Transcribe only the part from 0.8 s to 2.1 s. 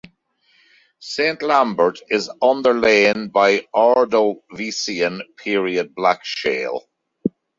Saint-Lambert